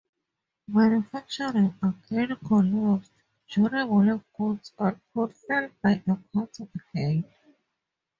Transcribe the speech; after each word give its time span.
Manufacturing 0.67 1.75
again 1.83 2.35
collapsed- 2.47 3.11
durable 3.51 4.23
goods 4.35 4.73
output 4.79 5.35
fell 5.37 5.69
by 5.83 6.01
a 6.07 6.15
quarter 6.33 6.67
again. 6.89 7.23